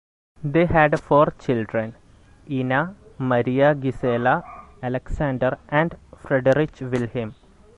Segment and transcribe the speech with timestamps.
[0.43, 1.95] They had four children:
[2.49, 4.43] Ina, Maria-Gisela,
[4.81, 7.35] Alexander and Friedrich-Wilhelm.